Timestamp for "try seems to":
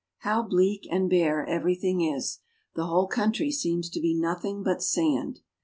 3.33-3.99